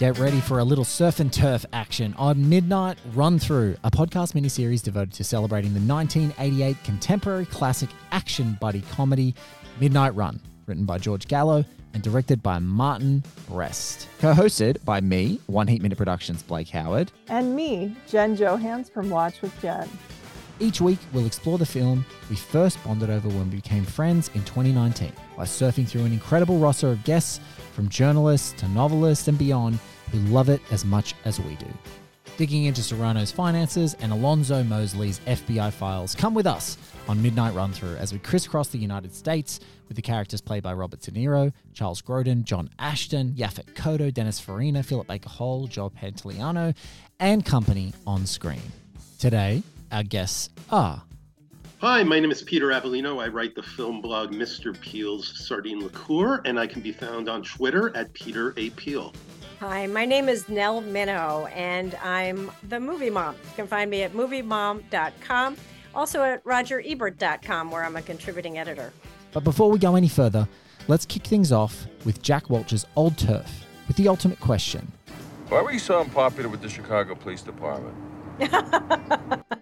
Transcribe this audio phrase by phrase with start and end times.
[0.00, 4.32] Get ready for a little surf and turf action on Midnight Run Through, a podcast
[4.32, 9.34] miniseries devoted to celebrating the 1988 contemporary classic action buddy comedy
[9.78, 14.08] Midnight Run, written by George Gallo and directed by Martin Brest.
[14.20, 17.12] Co hosted by me, One Heat Minute Productions Blake Howard.
[17.28, 19.86] And me, Jen Johans from Watch with Jen.
[20.62, 24.44] Each week, we'll explore the film we first bonded over when we became friends in
[24.44, 27.40] 2019 by surfing through an incredible roster of guests
[27.72, 29.78] from journalists to novelists and beyond
[30.12, 31.66] who love it as much as we do.
[32.36, 36.76] Digging into Serrano's finances and Alonzo Mosley's FBI files, come with us
[37.08, 40.74] on Midnight Run Through as we crisscross the United States with the characters played by
[40.74, 45.88] Robert De Niro, Charles Grodin, John Ashton, Yaphet Kotto, Dennis Farina, Philip Baker Hall, Joe
[45.88, 46.76] Pantoliano,
[47.18, 48.60] and company on screen.
[49.18, 51.02] Today, our guests are
[51.80, 53.22] Hi, my name is Peter Avellino.
[53.22, 54.78] I write the film blog Mr.
[54.78, 58.68] Peel's Sardine Liqueur, and I can be found on Twitter at Peter A.
[58.68, 59.14] Peel.
[59.60, 63.34] Hi, my name is Nell Minow, and I'm the movie mom.
[63.34, 65.56] You can find me at moviemom.com,
[65.94, 68.92] also at rogerebert.com, where I'm a contributing editor.
[69.32, 70.46] But before we go any further,
[70.86, 74.92] let's kick things off with Jack Walsh's Old Turf with the ultimate question.
[75.48, 77.96] Why were you so unpopular with the Chicago Police Department?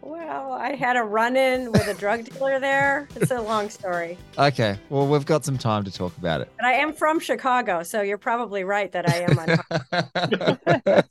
[0.00, 3.08] well, I had a run in with a drug dealer there.
[3.16, 4.18] It's a long story.
[4.38, 6.50] Okay, well, we've got some time to talk about it.
[6.56, 9.38] But I am from Chicago, so you're probably right that I am
[10.14, 11.04] unpopular.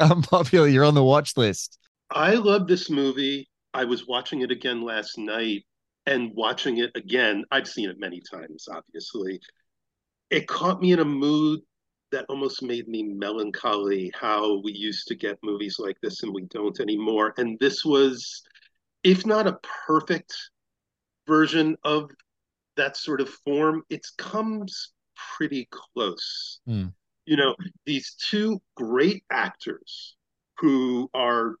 [0.00, 0.68] unpopular.
[0.68, 1.78] You're on the watch list.
[2.10, 3.48] I love this movie.
[3.74, 5.64] I was watching it again last night
[6.06, 7.44] and watching it again.
[7.50, 9.40] I've seen it many times, obviously.
[10.30, 11.60] It caught me in a mood
[12.10, 16.42] that almost made me melancholy how we used to get movies like this and we
[16.46, 17.34] don't anymore.
[17.36, 18.42] And this was,
[19.04, 20.34] if not a perfect
[21.26, 22.10] version of
[22.76, 24.92] that sort of form, it comes
[25.36, 26.60] pretty close.
[26.68, 26.92] Mm.
[27.26, 27.54] You know,
[27.84, 30.16] these two great actors
[30.58, 31.56] who are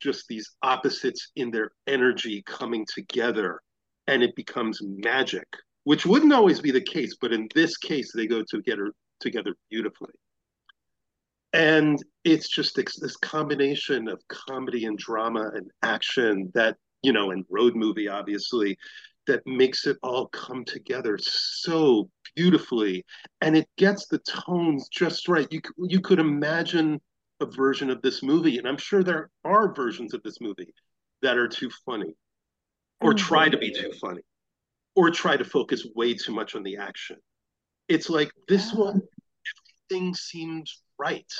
[0.00, 3.60] just these opposites in their energy coming together
[4.06, 5.46] and it becomes magic
[5.84, 10.12] which wouldn't always be the case but in this case they go together together beautifully.
[11.52, 17.44] And it's just this combination of comedy and drama and action that, you know, and
[17.48, 18.76] road movie, obviously,
[19.26, 23.04] that makes it all come together so beautifully.
[23.40, 25.48] And it gets the tones just right.
[25.50, 27.00] You, you could imagine
[27.40, 30.72] a version of this movie, and I'm sure there are versions of this movie
[31.22, 32.14] that are too funny
[33.00, 33.26] or mm-hmm.
[33.26, 34.22] try to be too funny
[34.94, 37.16] or try to focus way too much on the action
[37.88, 39.00] it's like this one
[39.90, 41.32] everything seems right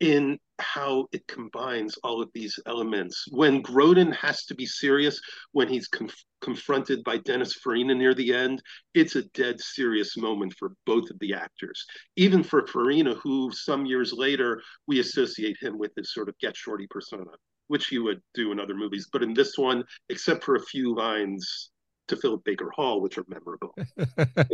[0.00, 3.24] in how it combines all of these elements.
[3.30, 5.20] When Grodin has to be serious,
[5.52, 8.62] when he's conf- confronted by Dennis Farina near the end,
[8.94, 11.84] it's a dead serious moment for both of the actors.
[12.16, 16.56] Even for Farina, who some years later we associate him with his sort of get
[16.56, 17.32] shorty persona,
[17.68, 19.08] which he would do in other movies.
[19.10, 21.70] But in this one, except for a few lines
[22.08, 23.74] to Philip Baker Hall, which are memorable.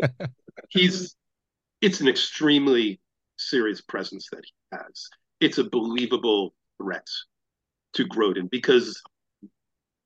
[0.71, 1.15] He's
[1.81, 3.01] it's an extremely
[3.37, 5.09] serious presence that he has.
[5.41, 7.07] It's a believable threat
[7.95, 9.03] to Grodin because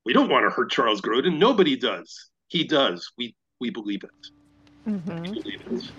[0.04, 1.38] we don't want to hurt Charles Grodin.
[1.38, 2.30] Nobody does.
[2.48, 3.10] He does.
[3.18, 4.90] We we believe it.
[4.90, 5.22] Mm-hmm.
[5.22, 5.90] We believe it.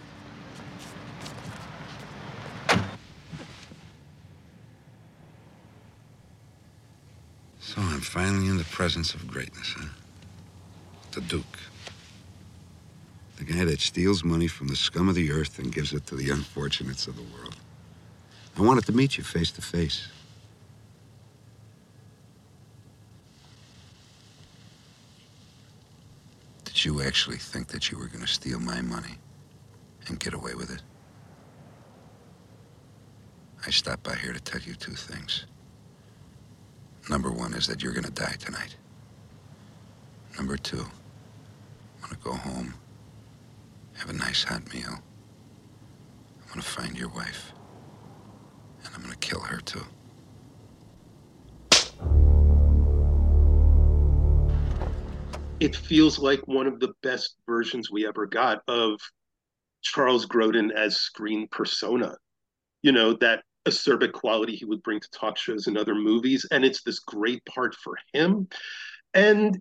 [7.60, 9.90] So I'm finally in the presence of greatness, huh?
[11.12, 11.60] The Duke.
[13.38, 16.16] The guy that steals money from the scum of the earth and gives it to
[16.16, 17.56] the unfortunates of the world.
[18.58, 20.08] I wanted to meet you face to face.
[26.66, 29.18] Did you actually think that you were going to steal my money
[30.08, 30.82] and get away with it?
[33.66, 35.46] I stopped by here to tell you two things.
[37.10, 38.76] Number one is that you're going to die tonight.
[40.38, 40.86] Number two,
[42.10, 42.74] I'm to go home
[43.98, 45.00] have a nice hot meal.
[46.42, 47.52] I'm gonna find your wife.
[48.86, 49.84] And I'm gonna kill her too.
[55.60, 59.00] It feels like one of the best versions we ever got of
[59.82, 62.16] Charles Grodin as screen persona.
[62.84, 66.46] You know, that acerbic quality he would bring to talk shows and other movies.
[66.52, 68.48] And it's this great part for him.
[69.16, 69.60] And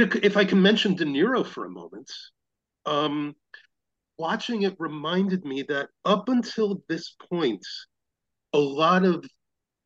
[0.00, 2.10] it, if I can mention De Niro for a moment,
[2.86, 3.34] um,
[4.18, 7.64] watching it reminded me that up until this point,
[8.52, 9.24] a lot of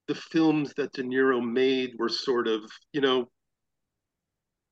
[0.08, 2.62] the films that De Niro made were sort of,
[2.92, 3.28] you know,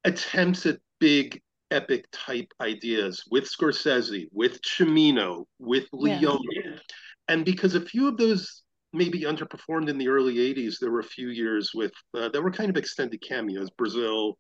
[0.05, 1.41] attempts at big
[1.71, 6.21] epic type ideas with Scorsese, with Cimino, with Yeah.
[6.21, 6.81] Leone.
[7.29, 8.63] And because a few of those
[8.93, 12.53] maybe underperformed in the early 80s, there were a few years with uh, that were
[12.53, 13.71] kind of extended cameos.
[13.71, 14.39] Brazil,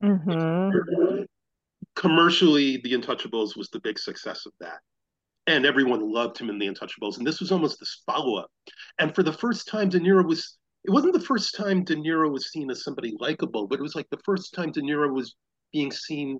[0.00, 1.22] hmm
[1.98, 4.78] commercially, The Untouchables was the big success of that.
[5.46, 7.18] And everyone loved him in The Untouchables.
[7.18, 8.50] And this was almost this follow up.
[8.98, 12.30] And for the first time, De Niro was, it wasn't the first time De Niro
[12.30, 15.34] was seen as somebody likable, but it was like the first time De Niro was
[15.72, 16.38] being seen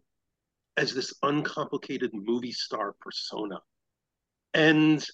[0.77, 3.59] as this uncomplicated movie star persona.
[4.55, 5.05] And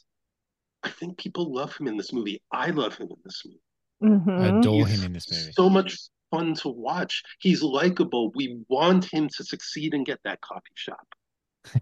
[0.82, 2.42] I think people love him in this movie.
[2.52, 4.16] I love him in this movie.
[4.26, 5.52] hmm I adore him in this movie.
[5.52, 5.96] So much
[6.34, 7.22] fun to watch.
[7.40, 8.32] He's likable.
[8.34, 11.06] We want him to succeed and get that coffee shop.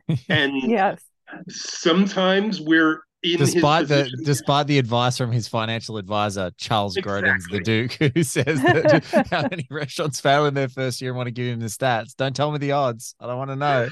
[0.28, 1.02] And Yes.
[1.48, 7.46] sometimes we're in despite his the despite the advice from his financial advisor Charles Grodin's
[7.46, 11.28] the Duke, who says that how many restaurants fail in their first year and want
[11.28, 12.16] to give him the stats.
[12.16, 13.14] Don't tell me the odds.
[13.20, 13.88] I don't want to know.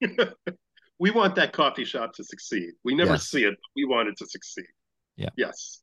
[0.98, 2.70] we want that coffee shop to succeed.
[2.84, 3.28] We never Yes.
[3.28, 4.66] see it, but we want it to succeed.
[5.16, 5.30] Yeah.
[5.36, 5.80] Yes.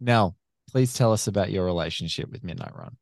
[0.00, 0.36] Nell,
[0.70, 2.96] please tell us about your relationship with Midnight Run.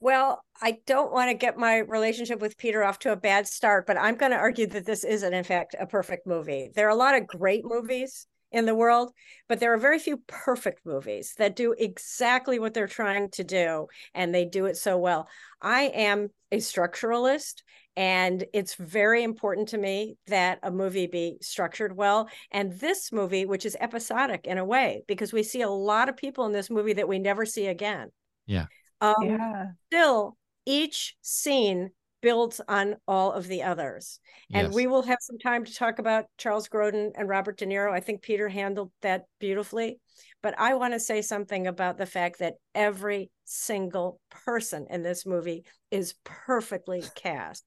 [0.00, 3.86] Well, I don't want to get my relationship with Peter off to a bad start,
[3.86, 6.70] but I'm going to argue that this isn't, in fact, a perfect movie.
[6.74, 9.10] There are a lot of great movies in the world,
[9.48, 13.86] but there are very few perfect movies that do exactly what they're trying to do,
[14.14, 15.28] and they do it so well.
[15.60, 17.62] I am a structuralist,
[17.96, 22.28] and it's very important to me that a movie be structured well.
[22.50, 26.16] And this movie, which is episodic in a way, because we see a lot of
[26.16, 28.10] people in this movie that we never see again.
[28.46, 28.66] Yeah.
[29.00, 29.66] Um, Yeah.
[29.88, 31.90] still each scene
[32.22, 34.18] builds on all of the others
[34.52, 34.74] and Yes.
[34.74, 38.00] we will have some time to talk about charles grodin and robert de niro i
[38.00, 40.00] think peter handled that beautifully
[40.46, 45.26] but i want to say something about the fact that every single person in this
[45.26, 47.64] movie is perfectly cast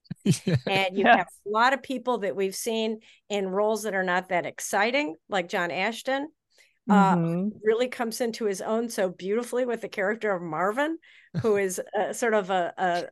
[0.69, 1.17] and you Yes.
[1.17, 5.15] have a lot of people that we've seen in roles that are not that exciting
[5.27, 6.29] like john ashton
[6.89, 7.51] uh, Mhm.
[7.61, 10.97] really comes into his own so beautifully with the character of Marvin,
[11.41, 13.03] who is uh, sort of a, a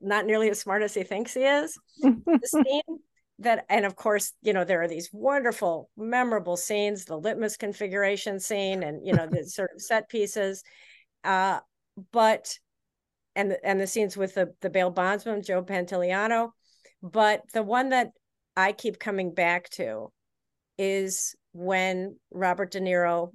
[0.00, 1.78] not nearly as smart as he thinks he is.
[2.26, 2.98] The scene
[3.40, 8.38] that, and of course, you know, there are these wonderful, memorable scenes, the litmus configuration
[8.38, 10.62] scene, and you know, the sort of set pieces.
[11.24, 11.60] Uh,
[12.12, 12.58] but
[13.34, 16.50] and the, and the scenes with the the bail bondsman Joe Pantoliano,
[17.02, 18.10] but the one that
[18.56, 20.12] I keep coming back to
[20.76, 23.30] is when Robert De Niro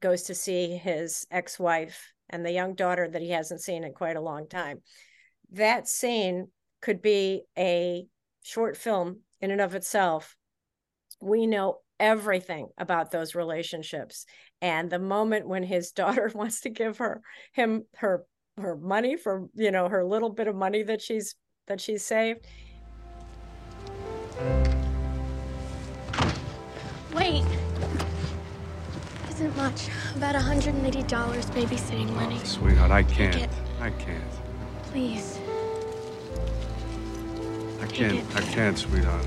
[0.00, 4.16] goes to see his ex-wife and the young daughter that he hasn't seen in quite
[4.16, 4.80] a long time.
[5.52, 6.48] That scene
[6.80, 8.06] could be a
[8.42, 10.36] short film in and of itself.
[11.20, 14.24] We know everything about those relationships
[14.62, 18.24] and the moment when his daughter wants to give her him her
[18.56, 21.34] her money for you know her little bit of money that she's
[21.66, 22.46] that she's saved
[27.12, 27.44] Wait.
[29.30, 29.88] Isn't much.
[30.14, 32.38] About $180 babysitting money.
[32.40, 33.50] Oh, sweetheart, I can't.
[33.80, 34.22] I can't.
[34.84, 35.38] Please.
[37.88, 38.36] I can't.
[38.36, 39.24] I can't, sweetheart.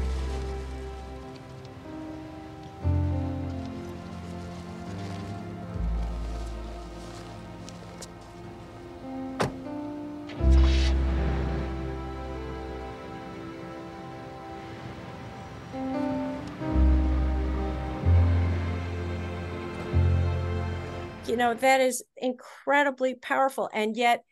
[21.27, 24.25] you know that is incredibly powerful and yet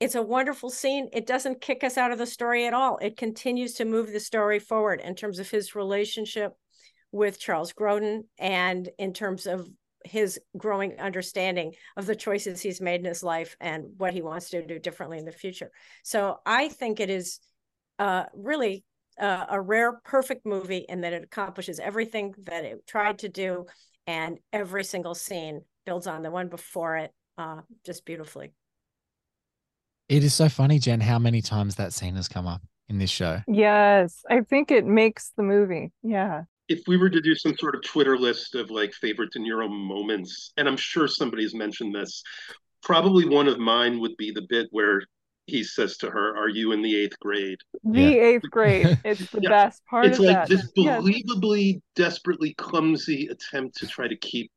[0.00, 3.16] it's a wonderful scene it doesn't kick us out of the story at all it
[3.16, 6.52] continues to move the story forward in terms of his relationship
[7.12, 9.68] with charles grodin and in terms of
[10.04, 14.50] his growing understanding of the choices he's made in his life and what he wants
[14.50, 15.70] to do differently in the future
[16.04, 17.40] so i think it is
[17.98, 18.84] uh, really
[19.18, 23.64] uh, a rare perfect movie in that it accomplishes everything that it tried to do
[24.06, 28.52] and every single scene builds on the one before it uh, just beautifully.
[30.08, 33.10] It is so funny, Jen, how many times that scene has come up in this
[33.10, 33.40] show.
[33.48, 34.22] Yes.
[34.30, 35.90] I think it makes the movie.
[36.04, 36.44] Yeah.
[36.68, 39.68] If we were to do some sort of Twitter list of like favorite De Niro
[39.68, 42.22] moments, and I'm sure somebody's mentioned this,
[42.84, 45.02] probably one of mine would be the bit where
[45.46, 47.58] he says to her, Are you in the eighth grade?
[47.84, 48.08] The Yeah.
[48.22, 48.98] eighth grade.
[49.04, 49.48] It's the Yeah.
[49.48, 50.48] best part it's of like that.
[50.48, 51.02] this Yes.
[51.02, 54.50] believably, desperately clumsy attempt to try to keep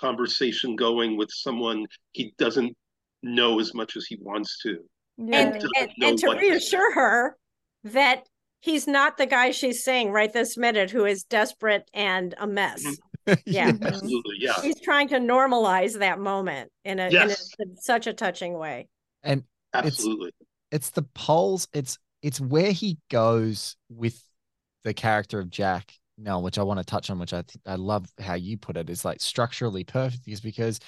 [0.00, 2.76] conversation going with someone he doesn't
[3.22, 4.78] know as much as he wants to.
[5.18, 5.50] And, Yeah.
[5.52, 6.50] doesn't and, and to what to say.
[6.50, 7.36] reassure her
[7.84, 8.26] that
[8.60, 12.84] he's not the guy she's seeing right this minute who is desperate and a mess.
[13.44, 13.72] Yeah.
[13.72, 13.84] Mhm.
[13.86, 14.60] Absolutely, yeah.
[14.62, 17.50] He's trying to normalize that moment in a, Yes.
[17.58, 18.88] in, a, in such a touching way.
[19.22, 19.42] And
[19.74, 20.30] Absolutely.
[20.72, 24.20] it's the poles, it's it's where he goes with
[24.82, 27.74] the character of Jack now, which I want to touch on, which I th- I
[27.76, 28.88] love how you put it.
[28.90, 30.80] It's like structurally perfect is because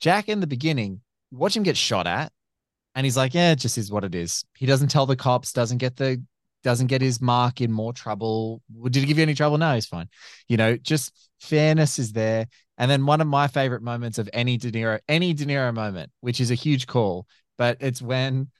[0.00, 1.00] Jack in the beginning,
[1.36, 2.32] watch him get shot at,
[2.94, 4.44] and he's like, yeah, it just is what it is.
[4.56, 6.22] He doesn't tell the cops, doesn't get the
[6.62, 8.60] doesn't get his mark in more trouble.
[8.84, 9.56] Did he give you any trouble?
[9.56, 10.08] No, he's fine.
[10.48, 12.46] You know, just fairness is there.
[12.78, 16.10] And then one of my favorite moments of any De Niro, any De Niro moment,
[16.20, 17.26] which is a huge call,
[17.56, 18.50] but it's when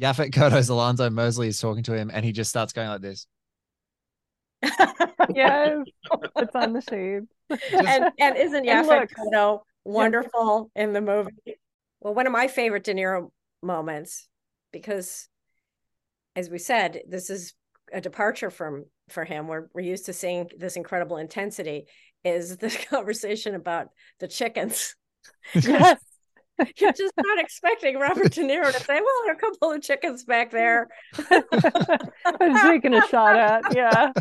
[0.00, 3.26] Yaphet Kotto's Alonzo Mosley is talking to him and he just starts going like this.
[5.34, 5.84] yes,
[6.36, 7.24] it's on the shade.
[7.50, 9.12] and and isn't And Yaphet looks.
[9.12, 11.58] Kotto wonderful in the movie?
[12.04, 13.30] Well, one of my favorite De Niro
[13.62, 14.28] moments,
[14.72, 15.26] because
[16.36, 17.54] as we said, this is
[17.92, 19.48] a departure from for him.
[19.48, 21.86] We're we're used to seeing this incredible intensity.
[22.22, 23.88] Is this conversation about
[24.20, 24.94] the chickens?
[25.54, 25.98] Yes.
[26.76, 29.82] You're just not expecting Robert De Niro to say, "Well, there are a couple of
[29.82, 30.86] chickens back there."
[31.30, 33.74] I'm taking a shot at.
[33.74, 34.12] Yeah.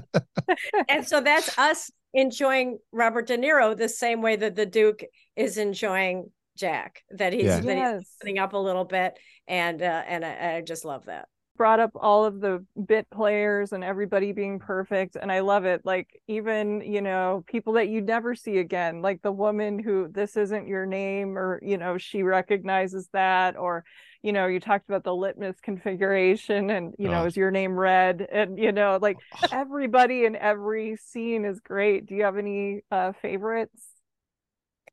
[0.90, 5.04] and so that's us enjoying Robert De Niro the same way that the Duke
[5.36, 7.04] is enjoying Jack.
[7.12, 7.60] That he's Yeah.
[7.60, 8.16] that he's Yes.
[8.22, 9.18] opening up a little bit,
[9.48, 11.28] and uh, and I, I just love that.
[11.56, 15.16] Brought up all of the bit players and everybody being perfect.
[15.16, 15.82] And I love it.
[15.86, 20.36] Like, even, you know, people that you never see again, like the woman who this
[20.36, 23.56] isn't your name, or, you know, she recognizes that.
[23.56, 23.84] Or,
[24.24, 27.26] you know, you talked about the litmus configuration and, you know, Oh.
[27.28, 28.28] is your name red?
[28.32, 29.18] And, you know, like
[29.52, 32.08] everybody in every scene is great.
[32.08, 33.93] Do you have any uh favorites?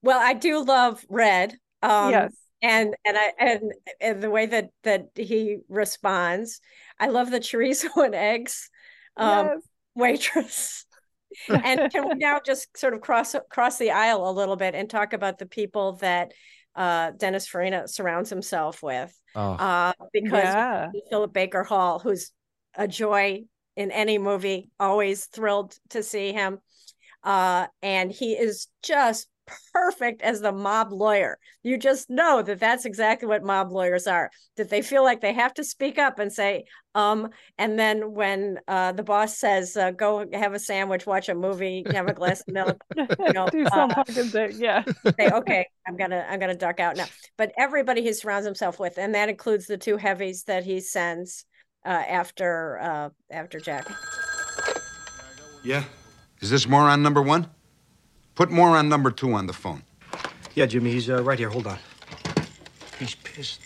[0.03, 1.57] Well, I do love Red.
[1.83, 2.33] Um, yes.
[2.63, 6.61] and and I and and the way that that he responds,
[6.99, 8.71] I love the chorizo and eggs
[9.17, 9.59] um, yes.
[9.95, 10.87] waitress.
[11.49, 14.91] and can we now just sort of cross cross the aisle a little bit and
[14.91, 16.33] talk about the people that
[16.75, 19.17] uh, Dennis Farina surrounds himself with?
[19.35, 20.91] Oh, Uh, because Yeah.
[21.09, 22.33] Philip Baker Hall, who's
[22.75, 23.45] a joy
[23.77, 26.59] in any movie, always thrilled to see him.
[27.23, 29.29] Uh, and he is just
[29.73, 31.39] perfect as the mob lawyer.
[31.63, 35.33] You just know that that's exactly what mob lawyers are, that they feel like they
[35.33, 36.65] have to speak up and say,
[36.95, 37.29] um,
[37.59, 41.85] and then when uh, the boss says, uh, go have a sandwich, watch a movie,
[41.93, 44.53] have a glass of milk, you know, Do some uh, fucking thing.
[44.59, 44.85] Yeah.
[45.19, 47.07] say, okay, I'm gonna I'm gonna duck out now.
[47.39, 51.45] But everybody he surrounds himself with, and that includes the two heavies that he sends
[51.85, 53.87] uh, after uh, after Jack.
[55.63, 55.85] Yeah?
[56.41, 57.49] Is this moron number one?
[58.41, 59.83] Put more on number two on the phone.
[60.55, 61.51] Yeah, Jimmy, he's uh, right here.
[61.51, 61.77] Hold on.
[62.99, 63.61] He's pissed.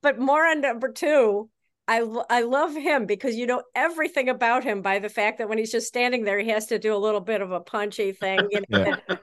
[0.00, 1.50] But more on number two,
[1.88, 5.56] I I love him because you know everything about him by the fact that when
[5.56, 8.38] he's just standing there, he has to do a little bit of a punchy thing.
[8.50, 9.16] You know, Yeah.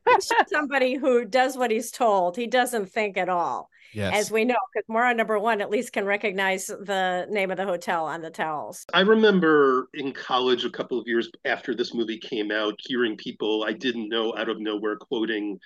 [0.48, 2.36] Somebody who does what he's told.
[2.36, 4.14] He doesn't think at all, yes.
[4.16, 7.66] as we know, because Moron number one at least can recognize the name of the
[7.66, 8.86] hotel on the towels.
[8.94, 13.66] I remember in college a couple of years after this movie came out, hearing people
[13.68, 15.60] I didn't know out of nowhere quoting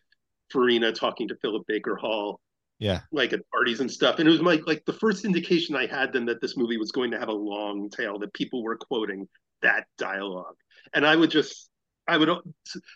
[0.52, 2.40] Farina talking to Philip Baker Hall,
[2.80, 3.02] yeah.
[3.12, 4.20] like at parties and stuff.
[4.20, 6.92] And it was like like the first indication I had then that this movie was
[6.92, 9.28] going to have a long tail, that people were quoting
[9.62, 10.56] that dialogue.
[10.94, 11.70] And I would just
[12.08, 12.30] I would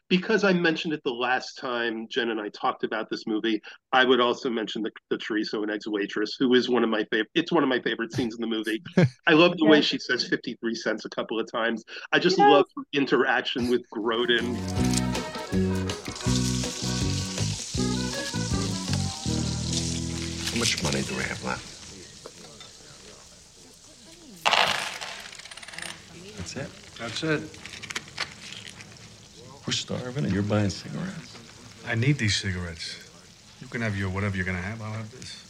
[0.09, 3.61] because I mentioned it the last time Jen and I talked about this movie.
[3.91, 7.03] I would also mention the, the chorizo and eggs waitress, who is one of my
[7.11, 7.29] favorite.
[7.35, 8.81] It's one of my favorite scenes in the movie.
[9.27, 11.83] I love the way she says fifty three cents a couple of times.
[12.11, 12.49] I just Yes.
[12.49, 14.57] love her interaction with Grodin.
[20.63, 21.67] Much money do we have left?
[26.37, 26.69] That's it.
[26.97, 27.41] That's it.
[29.67, 31.37] We're starving and you're buying cigarettes.
[31.85, 32.95] I need these cigarettes.
[33.59, 34.81] You can have your whatever you're gonna have.
[34.81, 35.43] I'll have this.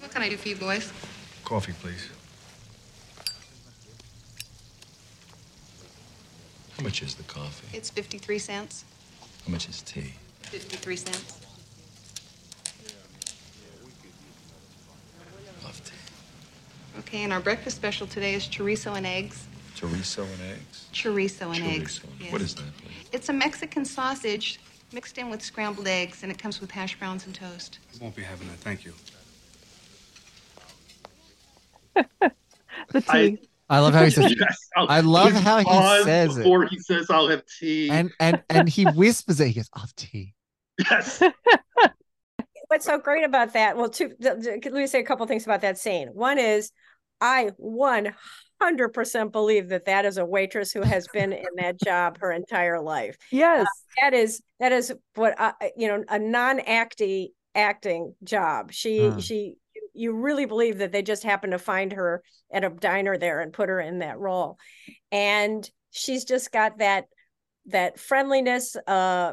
[0.00, 0.92] What can I do for you boys?
[1.44, 2.08] Coffee, please.
[6.76, 7.76] How much is the coffee?
[7.76, 8.84] It's 53 cents.
[9.46, 10.14] How much is tea?
[10.40, 11.42] 53 cents.
[15.64, 15.92] Love tea.
[17.12, 19.46] Okay, and our breakfast special today is chorizo and eggs.
[19.76, 20.88] Chorizo and eggs?
[20.94, 22.00] Chorizo and eggs.
[22.00, 22.32] Chorizo.
[22.32, 22.94] What is that, please?
[23.12, 24.58] It's a Mexican sausage
[24.94, 27.80] mixed in with scrambled eggs, and it comes with hash browns and toast.
[27.94, 28.56] I won't be having that.
[28.60, 28.94] Thank you.
[32.92, 33.08] The tea.
[33.10, 33.38] I-
[33.68, 36.44] I love how he says, Yes, I'll- love how he pause says it.
[36.44, 37.90] before he says I'll have tea.
[37.90, 39.48] and and and he whispers it.
[39.48, 40.34] He goes, "Oh, tea."
[40.78, 41.22] yes.
[42.68, 43.76] What's so great about that?
[43.76, 44.08] Well, two.
[44.20, 46.08] th- th- Let me say a couple things about that scene.
[46.08, 46.70] One is,
[47.22, 48.12] I one
[48.60, 52.32] hundred percent believe that that is a waitress who has been in that job her
[52.32, 53.16] entire life.
[53.30, 53.66] Yes.
[54.00, 58.72] That is that is what I, you know a non-acty acting job.
[58.72, 59.18] She Hmm.
[59.20, 59.54] she
[59.94, 63.52] you really believe that they just happened to find her at a diner there and
[63.52, 64.58] put her in that role
[65.10, 67.04] and she's just got that
[67.66, 69.32] that friendliness uh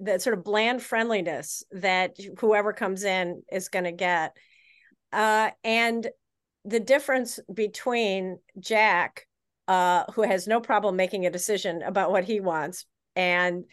[0.00, 4.36] that sort of bland friendliness that whoever comes in is going to get
[5.12, 6.08] uh and
[6.66, 9.26] the difference between jack
[9.68, 13.64] uh who has no problem making a decision about what he wants and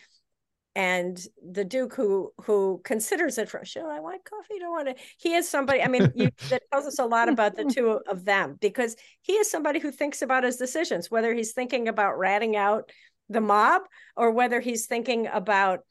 [0.76, 4.60] and the duke who who considers it for should i want coffee?
[4.60, 7.56] Don't want to he is somebody i mean you, that tells us a lot about
[7.56, 11.54] the two of them because he is somebody who thinks about his decisions whether he's
[11.54, 12.92] thinking about ratting out
[13.30, 13.84] the mob
[14.16, 15.82] or whether he's thinking about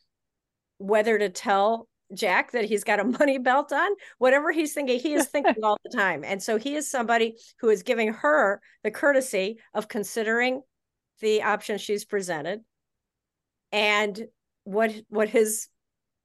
[0.79, 5.15] whether to tell jack that he's got a money belt on whatever he's thinking he
[5.15, 6.25] is thinking all the time.
[6.25, 10.63] And so he is somebody who is giving her the courtesy of considering
[11.21, 12.61] the option she's presented
[13.71, 14.27] and
[14.65, 15.69] what what his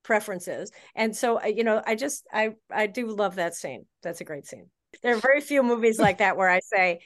[0.03, 0.71] preference is.
[0.95, 3.85] And so uh, you know i just i i do love that scene.
[4.03, 4.69] That's a great scene.
[5.03, 6.99] There are very few movies like that where i say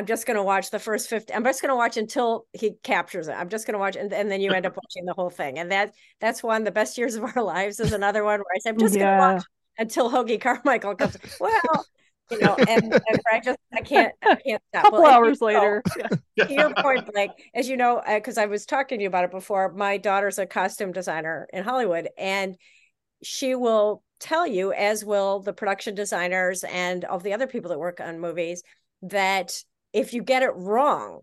[0.00, 2.72] i'm just going to watch the first 50 i'm just going to watch until he
[2.82, 3.32] captures it.
[3.32, 5.58] I'm just going to watch and, and then you end up watching the whole thing.
[5.58, 8.58] And that that's one the best years of our lives is another one where i
[8.60, 9.04] said, i'm just Yeah.
[9.04, 9.44] going to watch
[9.78, 11.16] until hoagy carmichael comes.
[11.38, 11.86] Well
[12.30, 14.84] you know and, and i just i can't i can't stop.
[14.84, 15.84] Couple Well, you hours know, later.
[16.38, 19.24] to your point, Blake, as you know, uh, because I was talking to you about
[19.24, 22.56] it before, my daughter's a costume designer in Hollywood, and
[23.22, 27.78] she will tell you, as will the production designers and all the other people that
[27.78, 28.62] work on movies,
[29.02, 31.20] that if you get it wrong,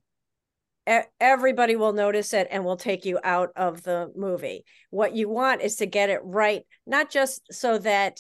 [1.20, 4.64] everybody will notice it and will take you out of the movie.
[4.90, 8.20] What you want is to get it right, not just so that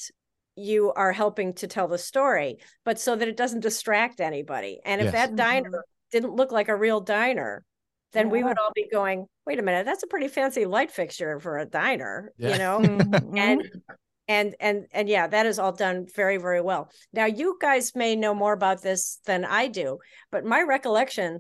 [0.56, 4.82] you are helping to tell the story, but so that it doesn't distract anybody.
[4.84, 5.14] And if Yes.
[5.14, 7.64] that diner didn't look like a real diner,
[8.14, 11.40] then we would all be going, wait a minute, that's a pretty fancy light fixture
[11.40, 12.52] for a diner, Yeah.
[12.54, 12.80] you know?
[12.80, 13.38] Mhm.
[13.38, 13.70] and
[14.28, 18.16] and and and yeah that is all done very very well now you guys may
[18.16, 19.98] know more about this than i do
[20.32, 21.40] but my recollection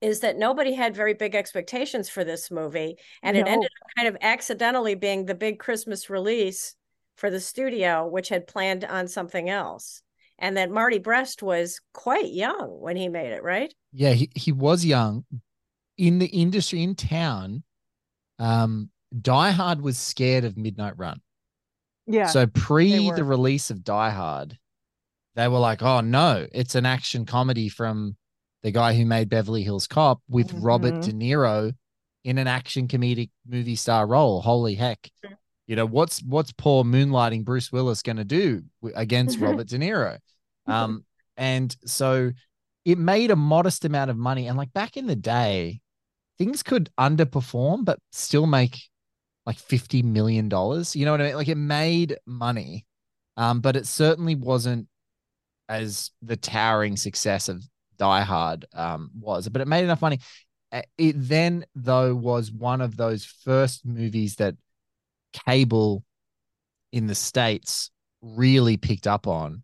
[0.00, 4.08] is that nobody had very big expectations for this movie and it ended up kind
[4.08, 6.74] of accidentally being the big christmas release
[7.16, 10.02] for the studio which had planned on something else
[10.38, 14.52] and that marty brest was quite young when he made it right Yeah, he, he
[14.52, 15.24] was young.
[15.98, 17.62] In the industry in town,
[18.38, 21.20] um, Die Hard was scared of Midnight Run.
[22.12, 24.58] Yeah So pre the release of Die Hard,
[25.34, 28.16] they were like, "Oh no, it's an action comedy from
[28.62, 31.02] the guy who made Beverly Hills Cop with Robert Mhm.
[31.02, 31.72] De Niro
[32.24, 34.40] in an action comedic movie star role.
[34.42, 35.10] Holy heck!"
[35.66, 38.62] You know what's what's poor moonlighting Bruce Willis going to do
[38.94, 40.18] against Robert De Niro?
[40.66, 41.04] Um,
[41.36, 42.32] and so
[42.84, 44.48] it made a modest amount of money.
[44.48, 45.80] And like back in the day,
[46.36, 48.76] things could underperform but still make
[49.46, 50.94] like fifty million dollars.
[50.94, 51.36] You know what I mean?
[51.36, 52.86] Like it made money,
[53.36, 54.88] um, but it certainly wasn't
[55.68, 57.64] as the towering success of
[57.98, 59.48] Die Hard um, was.
[59.48, 60.20] But it made enough money.
[60.96, 64.54] It then though was one of those first movies that
[65.46, 66.04] cable
[66.92, 67.90] in the states
[68.22, 69.62] really picked up on,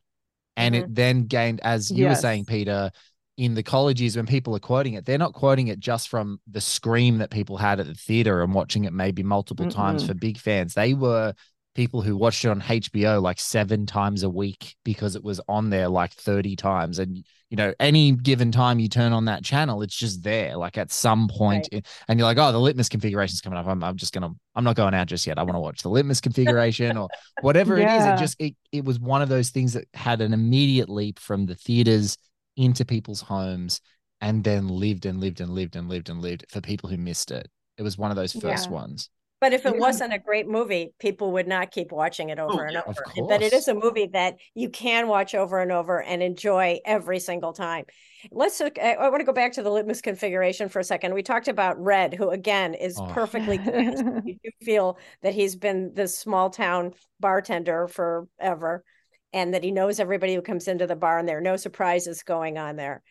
[0.56, 2.90] and it then gained, as you were saying, Peter.
[3.38, 6.60] In the colleges when people are quoting it, they're not quoting it just from the
[6.60, 10.08] scream that people had at the theater and watching it maybe multiple times Mm-mm.
[10.08, 10.74] for big fans.
[10.74, 11.32] They were
[11.78, 15.70] people who watched it on HBO like seven times a week because it was on
[15.70, 16.98] there like 30 times.
[16.98, 20.76] And, you know, any given time you turn on that channel, it's just there, like
[20.76, 21.68] at some point.
[21.70, 23.68] in- and you're like, oh, the litmus configuration's coming up.
[23.68, 25.38] I'm, I'm just going to, I'm not going out just yet.
[25.38, 27.08] I want to watch the litmus configuration or
[27.42, 28.04] whatever it is.
[28.04, 31.46] It just, it, it was one of those things that had an immediate leap from
[31.46, 32.18] the theaters
[32.58, 33.80] into people's homes
[34.20, 37.30] and then lived and lived and lived and lived and lived for people who missed
[37.30, 37.48] it.
[37.78, 38.72] It was one of those first Yeah.
[38.72, 39.10] ones.
[39.40, 39.80] But if it Yeah.
[39.80, 43.04] wasn't a great movie, people would not keep watching it over Oh, and yeah, over.
[43.28, 47.20] But it is a movie that you can watch over and over and enjoy every
[47.20, 47.84] single time.
[48.32, 48.78] Let's look.
[48.80, 51.14] I, I want to go back to the litmus configuration for a second.
[51.14, 53.06] We talked about Red, who again is Oh.
[53.08, 53.62] perfectly
[54.24, 58.84] you feel that he's been this small town bartender forever,
[59.32, 62.22] and that he knows everybody who comes into the bar, and there are no surprises
[62.22, 63.02] going on there.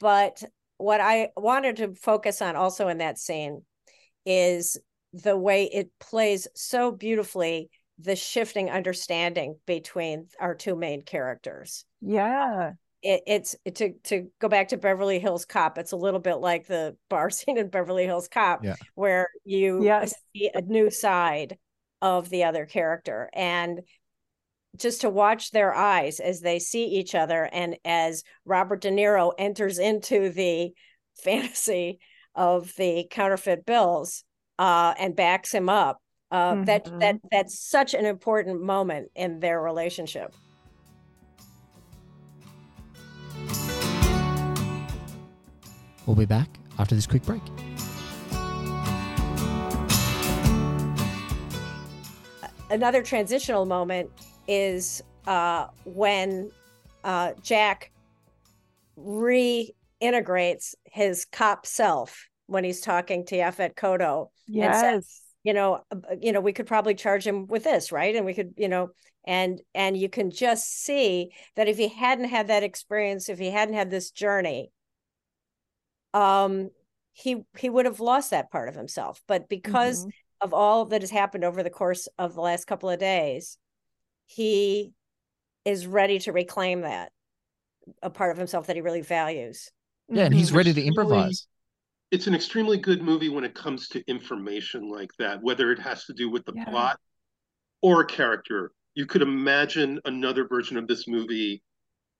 [0.00, 0.42] But
[0.76, 3.62] what I wanted to focus on also in that scene
[4.24, 4.78] is
[5.12, 11.84] the way it plays so beautifully the shifting understanding between our two main characters.
[12.00, 15.78] yeah It, it's to to go back to Beverly Hills Cop.
[15.78, 18.76] It's a little bit like the bar scene in Beverly Hills Cop, Yeah.
[18.94, 20.14] where you Yes.
[20.36, 21.58] see a new side
[22.00, 23.80] of the other character, and
[24.78, 29.32] just to watch their eyes as they see each other and as Robert De Niro
[29.38, 30.72] enters into the
[31.22, 31.98] fantasy
[32.34, 34.24] of the counterfeit bills
[34.58, 36.00] uh, and backs him up.
[36.30, 36.64] Uh, mm-hmm.
[36.64, 40.34] That that that's such an important moment in their relationship.
[46.04, 47.42] We'll be back after this quick break.
[52.70, 54.10] Another transitional moment
[54.48, 56.50] is uh, when
[57.04, 57.92] uh, Jack
[58.98, 64.30] reintegrates his cop self when he's talking to Yaphet Kotto.
[64.52, 65.22] and says, Yes.
[65.44, 65.82] you know,
[66.20, 68.16] you know, we could probably charge him with this, right?
[68.16, 68.88] And we could, you know,
[69.24, 73.50] and and you can just see that if he hadn't had that experience, if he
[73.50, 74.72] hadn't had this journey,
[76.14, 76.70] um,
[77.12, 79.22] he he would have lost that part of himself.
[79.28, 80.10] But because Mhm.
[80.40, 83.58] of all that has happened over the course of the last couple of days,
[84.28, 84.92] he
[85.64, 87.10] is ready to reclaim that
[88.02, 89.70] a part of himself that he really values.
[90.08, 90.56] Yeah, and he's Mhm.
[90.56, 91.46] ready to improvise.
[92.10, 96.04] It's an extremely good movie when it comes to information like that, whether it has
[96.06, 96.64] to do with the Yeah.
[96.64, 97.00] plot
[97.82, 98.72] or a character.
[98.94, 101.62] You could imagine another version of this movie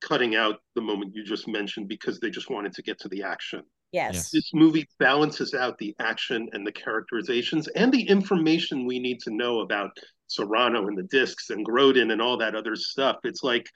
[0.01, 3.23] cutting out the moment you just mentioned because they just wanted to get to the
[3.23, 3.63] action.
[3.91, 4.29] Yes.
[4.29, 9.31] This movie balances out the action and the characterizations and the information we need to
[9.31, 9.91] know about
[10.27, 13.17] Serrano and the discs and Grodin and all that other stuff.
[13.23, 13.67] It's like,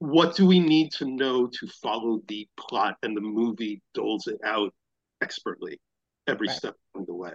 [0.00, 2.96] what do we need to know to follow the plot?
[3.02, 4.74] And the movie doles it out
[5.22, 5.80] expertly
[6.26, 6.56] every Right.
[6.56, 7.32] step along the way.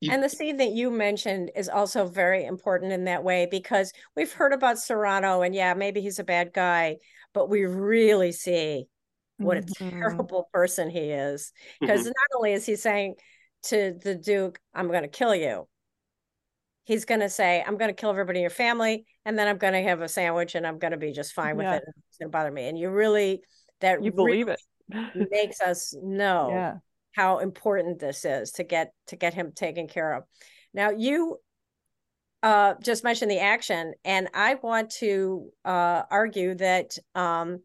[0.00, 3.92] You- And the scene that you mentioned is also very important in that way because
[4.16, 6.96] we've heard about Serrano and yeah, maybe he's a bad guy,
[7.34, 8.86] but we really see
[9.38, 9.74] what a Mhm.
[10.00, 11.52] terrible person he is.
[11.80, 12.06] Because Mhm.
[12.06, 13.16] not only is he saying
[13.64, 15.68] to the Duke, I'm going to kill you,
[16.84, 19.58] he's going to say, I'm going to kill everybody in your family, and then I'm
[19.58, 21.76] going to have a sandwich and I'm going to be just fine with Yeah.
[21.76, 21.84] it.
[22.08, 22.68] It's going to bother me.
[22.68, 23.42] And you really,
[23.80, 24.60] that You believe it.
[25.30, 26.74] makes us know Yeah.
[27.12, 30.24] how important this is to get to get him taken care of.
[30.72, 31.38] Now you
[32.42, 37.60] uh just mentioned the action and I want to uh argue that um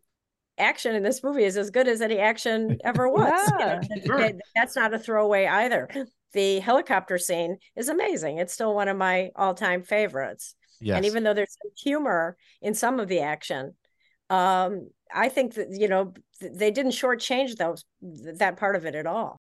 [0.64, 3.52] action in this movie is as good as any action ever was.
[3.52, 3.80] You know, Yeah.
[3.90, 4.32] that- Sure.
[4.56, 5.88] that's not a throwaway either.
[6.34, 8.40] The helicopter scene is amazing.
[8.40, 10.56] It's still one of my all-time favorites.
[10.82, 10.98] Yes.
[10.98, 13.76] And even though there's some humor in some of the action,
[14.30, 17.86] um, I think that you know they didn't shortchange those
[18.40, 19.40] that part of it at all.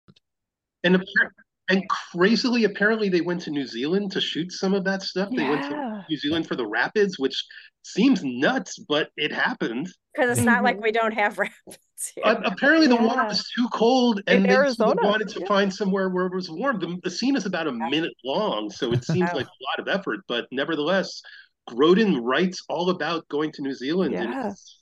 [0.84, 1.32] And appar-
[1.69, 1.84] and
[2.15, 5.30] crazily, apparently, they went to New Zealand to shoot some of that stuff.
[5.36, 7.45] They went to New Zealand for the rapids, which
[7.84, 9.89] seems nuts, but it happened.
[10.17, 11.77] Because it's not like we don't have rapids
[12.15, 12.23] here.
[12.25, 15.47] Uh, apparently, the water was too cold, and In they, Arizona, wanted to yeah.
[15.47, 16.80] find somewhere where it was warm.
[16.80, 19.88] The, the scene is about a minute long, so it seems like a lot of
[19.88, 21.21] effort, but nevertheless,
[21.69, 24.49] Grodin writes all about going to New Zealand in Yeah.
[24.49, 24.75] his,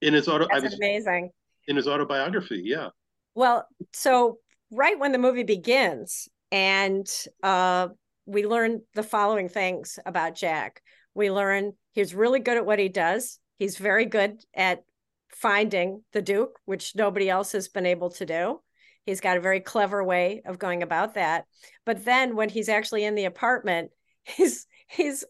[0.00, 0.46] in his auto.
[0.50, 1.30] I That's was amazing.
[1.68, 2.62] in his autobiography.
[2.64, 2.88] Yeah,
[3.34, 4.38] Well, so
[4.70, 7.06] right when the movie begins, and
[7.42, 7.88] uh,
[8.26, 10.82] we learn the following things about Jack.
[11.14, 13.39] We learn he's really good at what he does.
[13.60, 14.84] He's very good at
[15.28, 18.60] finding the Duke, which nobody else has been able to do.
[19.04, 21.44] He's got a very clever way of going about that.
[21.84, 23.90] But then when he's actually in the apartment,
[24.24, 25.26] he's he's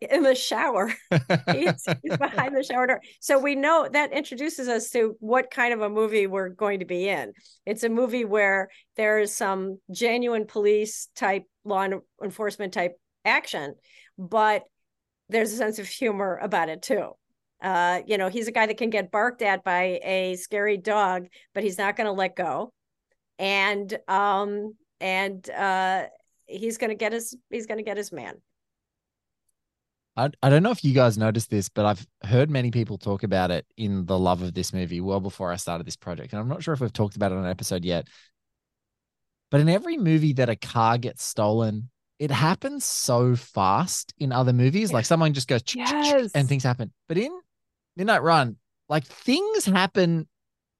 [0.00, 0.94] in the shower
[1.52, 3.02] he's, he's behind the shower door.
[3.20, 6.86] So we know that introduces us to what kind of a movie we're going to
[6.86, 7.34] be in.
[7.66, 11.86] It's a movie where there is some genuine police type law
[12.22, 13.74] enforcement type action,
[14.16, 14.62] but
[15.28, 17.10] there's a sense of humor about it too.
[17.62, 21.28] Uh, you know, he's a guy that can get barked at by a scary dog,
[21.54, 22.72] but he's not going to let go.
[23.38, 26.04] And um and uh
[26.46, 28.34] he's going to get his he's going to get his man.
[30.16, 33.22] I, I don't know if you guys noticed this, but I've heard many people talk
[33.22, 36.32] about it in the love of this movie well before I started this project.
[36.32, 38.06] And I'm not sure if we've talked about it on an episode yet.
[39.50, 44.52] But in every movie that a car gets stolen, it happens so fast in other
[44.52, 44.92] movies.
[44.92, 46.30] Like someone just goes Yes.
[46.34, 46.92] and things happen.
[47.08, 47.32] But in
[47.96, 48.56] Midnight Run,
[48.88, 50.26] like things happen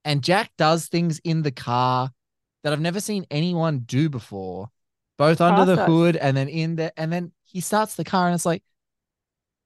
[0.05, 2.11] and Jack does things in the car
[2.64, 4.68] that I've never seen anyone do before,
[5.18, 6.92] both under the hood and then in there.
[6.96, 8.62] And then he starts the car and it's like,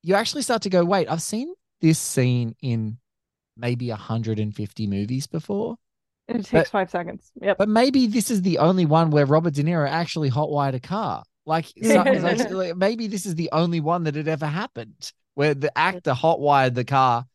[0.03, 2.99] you actually start to go, wait, I've seen this scene in
[3.57, 5.77] maybe 150 movies before,
[6.29, 7.31] It takes five seconds.
[7.41, 7.59] Yep.
[7.59, 11.23] but maybe this is the only one where Robert De Niro actually hotwired a car.
[11.45, 15.55] Like, so- like, like, maybe this is the only one that had ever happened where
[15.55, 17.27] the actor hotwired the car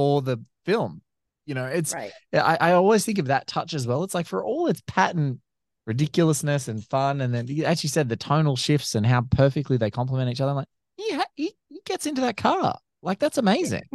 [0.00, 1.02] for the film.
[1.44, 2.10] You know, it's Right.
[2.32, 4.02] I, I always think of that touch as well.
[4.02, 5.40] It's like for all its patent
[5.86, 9.90] ridiculousness and fun, and then you actually said the tonal shifts and how perfectly they
[9.90, 10.52] complement each other.
[10.52, 12.78] I'm like, he, ha- he he gets into that car.
[13.02, 13.82] Like that's amazing.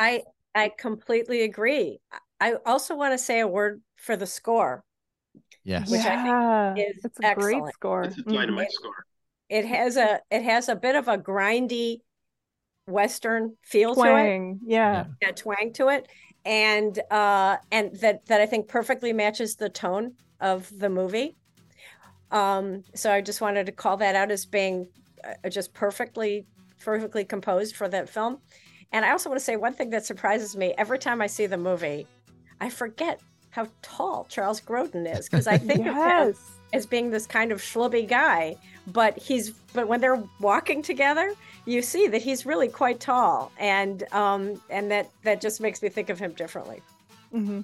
[0.00, 0.22] I
[0.56, 2.00] I completely agree.
[2.40, 4.82] I also want to say a word for the score.
[5.62, 5.88] Yes.
[5.88, 8.04] Which I yeah, think is it's a great score.
[8.04, 8.34] it's a Mhm.
[8.34, 9.04] dynamite score.
[9.48, 12.00] It has a it has a bit of a grindy
[12.90, 14.60] western feel to it, Twang.
[14.64, 15.06] Yeah.
[15.26, 16.08] a twang to it,
[16.44, 21.36] and uh, and that that I think perfectly matches the tone of the movie.
[22.30, 24.88] Um, so I just wanted to call that out as being
[25.24, 26.46] uh, just perfectly
[26.80, 28.38] perfectly composed for that film.
[28.92, 31.46] And I also want to say one thing that surprises me every time I see
[31.46, 32.06] the movie,
[32.60, 36.36] I forget how tall Charles Grodin is because I think of him yes.
[36.72, 38.56] As being this kind of schlubby guy,
[38.86, 41.34] but he's but when they're walking together,
[41.66, 45.88] you see that he's really quite tall, and um and that that just makes me
[45.88, 46.82] think of him differently.
[47.34, 47.60] Mm-hmm.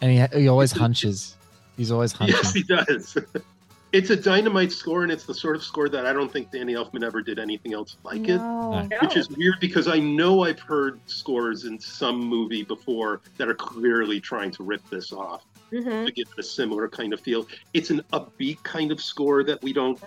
[0.00, 1.36] And he, he always hunches.
[1.76, 2.36] He's always hunching.
[2.36, 3.16] Yes, he does.
[3.92, 6.74] it's a dynamite score, and it's the sort of score that I don't think Danny
[6.74, 8.38] Elfman ever did anything else like it.
[8.38, 8.88] No.
[9.00, 13.54] Which is weird because I know I've heard scores in some movie before that are
[13.54, 16.06] clearly trying to rip this off Mhm.
[16.06, 17.46] to give it a similar kind of feel.
[17.72, 20.00] It's an upbeat kind of score that we don't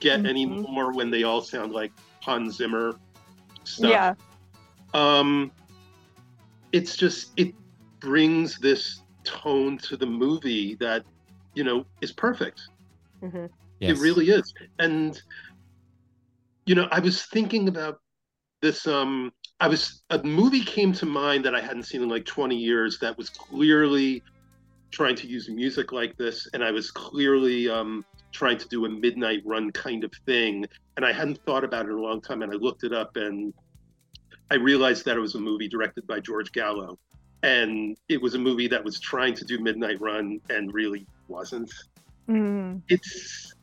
[0.00, 0.28] get Mhm.
[0.28, 2.98] anymore when they all sound like Hans Zimmer
[3.64, 3.90] stuff.
[3.90, 4.14] Yeah.
[4.94, 5.50] Um,
[6.72, 7.54] it's just it
[8.00, 11.04] brings this tone to the movie that
[11.54, 12.60] you know is perfect.
[13.22, 13.50] Mhm.
[13.80, 13.98] Yes.
[13.98, 14.54] It really is.
[14.78, 15.20] And
[16.66, 18.00] you know, I was thinking about
[18.60, 22.24] this um I was a movie came to mind that I hadn't seen in like
[22.26, 24.22] 20 years that was clearly
[24.90, 28.88] trying to use music like this and I was clearly um trying to do a
[28.88, 32.42] midnight run kind of thing and I hadn't thought about it in a long time
[32.42, 33.52] and I looked it up and
[34.50, 36.98] I realized that it was a movie directed by George Gallo
[37.42, 41.72] and it was a movie that was trying to do midnight run and really wasn't
[42.28, 42.82] Mm.
[42.88, 43.54] it's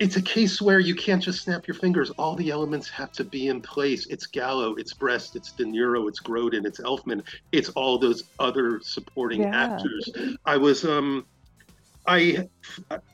[0.00, 2.10] it's a case where you can't just snap your fingers.
[2.18, 4.06] All the elements have to be in place.
[4.08, 8.80] It's Gallo, it's Brest, it's De Niro, it's Grodin, it's Elfman, it's all those other
[8.82, 9.54] supporting Yeah.
[9.54, 10.10] actors.
[10.44, 11.24] I was um
[12.06, 12.48] I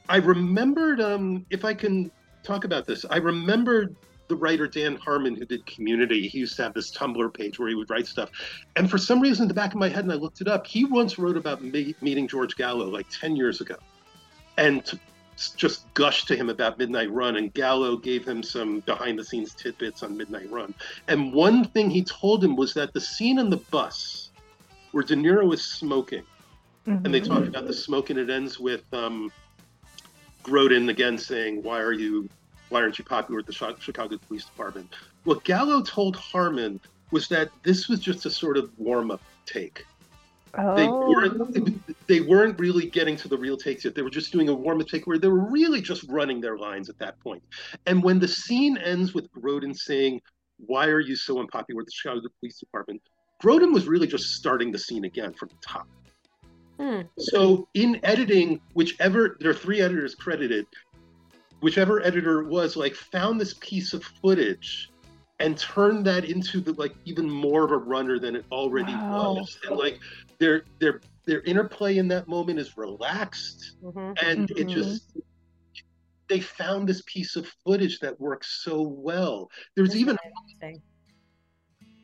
[0.08, 2.10] I remembered um if I can
[2.44, 3.94] talk about this, I remembered
[4.28, 6.28] the writer Dan Harmon who did Community.
[6.28, 8.30] He used to have this Tumblr page where he would write stuff.
[8.76, 10.66] And for some reason in the back of my head and I looked it up,
[10.66, 13.74] he once wrote about me- meeting George Gallo like 10 years ago.
[14.56, 15.00] And to
[15.48, 19.54] just gushed to him about Midnight Run, and Gallo gave him some behind the scenes
[19.54, 20.74] tidbits on Midnight Run.
[21.08, 24.30] And one thing he told him was that the scene on the bus
[24.92, 26.24] where De Niro is smoking,
[26.86, 29.30] and they talk about the smoke, and it ends with um,
[30.42, 32.28] Grodin again saying, "Why are you?
[32.68, 34.88] Why aren't you popular with the Chicago Police Department?"
[35.24, 39.84] What Gallo told Harmon was that this was just a sort of warm up take.
[40.56, 41.08] They Oh.
[41.08, 43.94] weren't they weren't really getting to the real takes yet.
[43.94, 46.58] They were just doing a warm up take where they were really just running their
[46.58, 47.42] lines at that point.
[47.86, 50.20] And when the scene ends with Grodin saying,
[50.58, 53.00] "Why are you so unpopular with the Chicago Police Department?"
[53.42, 55.86] Grodin was really just starting the scene again from the top.
[56.80, 57.02] Hmm.
[57.18, 60.66] So in editing, whichever there are three editors credited,
[61.60, 64.90] whichever editor was like found this piece of footage
[65.38, 69.34] and turned that into the like even more of a runner than it already Wow.
[69.36, 69.58] was.
[69.66, 70.00] And like
[70.40, 74.16] their their their interplay in that moment is relaxed Mhm.
[74.22, 74.74] and it Mhm.
[74.74, 75.16] just
[76.28, 79.50] they found this piece of footage that works so well.
[79.76, 80.82] There's even Interesting.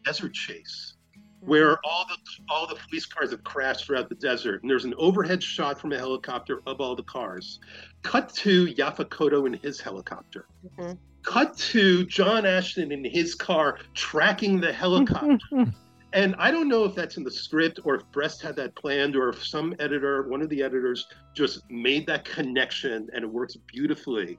[0.05, 0.95] desert chase
[1.41, 2.17] where all the
[2.51, 5.93] all the police cars have crashed throughout the desert and there's an overhead shot from
[5.93, 7.61] a helicopter of all the cars
[8.03, 10.47] cut to Yaphet Kotto in his helicopter
[10.77, 10.99] Mhm.
[11.23, 15.39] cut to John Ashton in his car tracking the helicopter
[16.17, 19.15] and I don't know if that's in the script or if Brest had that planned
[19.15, 23.57] or if some editor one of the editors just made that connection and it works
[23.67, 24.39] beautifully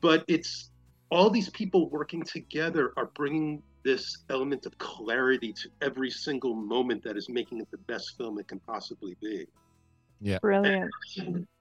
[0.00, 0.70] but it's
[1.10, 7.02] all these people working together are bringing this element of clarity to every single moment
[7.02, 9.46] that is making it the best film it can possibly be.
[10.20, 10.38] Yeah.
[10.38, 10.90] Brilliant.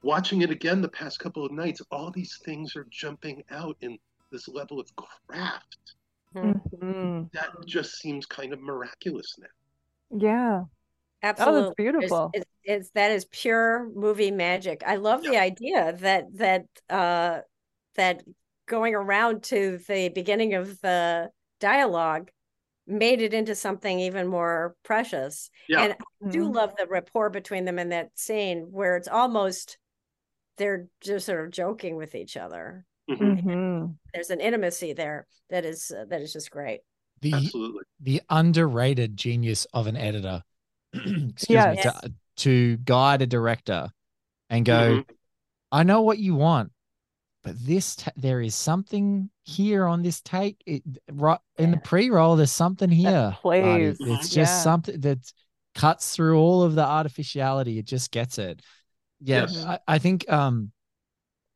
[0.04, 3.98] Watching it again the past couple of nights, all these things are jumping out in
[4.32, 5.78] this level of craft
[6.36, 7.32] Mhm.
[7.34, 10.18] that just seems kind of miraculous now.
[10.20, 10.64] Yeah.
[11.22, 11.60] Absolutely.
[11.60, 12.32] Oh, that's beautiful.
[12.34, 14.84] It's, it's, it's that is pure movie magic.
[14.86, 17.42] I love the idea that that uh
[17.96, 18.24] that
[18.68, 22.32] going around to the beginning of the dialogue
[22.88, 25.50] made it into something even more precious.
[25.68, 25.84] Yeah.
[25.84, 26.56] And I do Mhm.
[26.56, 29.78] love the rapport between them in that scene where it's almost
[30.58, 32.86] they're just sort of joking with each other.
[33.10, 33.44] Mhm.
[33.44, 33.96] Mhm.
[34.14, 36.82] There's an intimacy there that is uh, that is just great.
[37.22, 37.82] The Absolutely.
[38.00, 40.44] the underrated genius of an editor.
[40.94, 41.76] excuse Yes.
[41.86, 43.90] me, to, to guide a director
[44.50, 45.06] and go, Mhm.
[45.72, 46.72] I know what you want,
[47.44, 50.62] but this ta- there is something here on this take.
[50.66, 53.12] It, right in the pre-roll, there's something here.
[53.12, 53.38] Marty.
[53.42, 53.98] plays.
[54.00, 54.62] It's just Yeah.
[54.64, 55.20] something that
[55.76, 57.78] cuts through all of the artificiality.
[57.78, 58.62] It just gets it.
[59.22, 59.58] Yeah, Yes.
[59.66, 60.72] I, I think um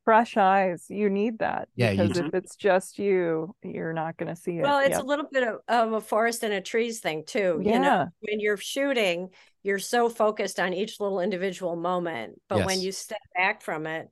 [0.04, 0.86] fresh eyes.
[0.90, 1.70] You need that.
[1.76, 2.28] Yeah, Because do.
[2.28, 4.64] if it's just you, you're not going to see it.
[4.64, 5.04] Well, it's Yep.
[5.04, 7.62] a little bit of, of a forest and a trees thing too.
[7.64, 7.80] You Yeah.
[7.80, 9.30] know, when you're shooting,
[9.64, 12.42] you're so focused on each little individual moment.
[12.50, 14.10] But when you step back from it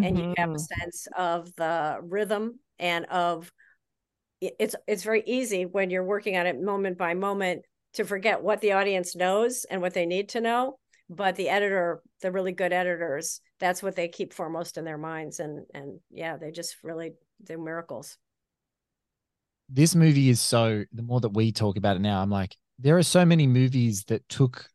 [0.00, 0.66] and you have a Mhm.
[0.80, 3.52] sense of the rhythm and of
[4.40, 8.60] it's it's very easy when you're working on it moment by moment to forget what
[8.60, 10.78] the audience knows and what they need to know.
[11.14, 15.40] But the editor, the really good editors, that's what they keep foremost in their minds.
[15.40, 17.12] And and yeah, they just really
[17.44, 18.16] do miracles.
[19.68, 22.98] this movie is so the more that we talk about it now i'm like there
[22.98, 24.66] are so many movies that took